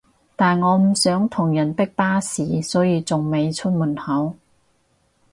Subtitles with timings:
[0.35, 4.35] 但我唔想同人逼巴士所以仲未出門口